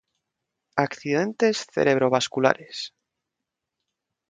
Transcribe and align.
accidentes 0.85 1.57
cerebrovasculares 1.73 2.89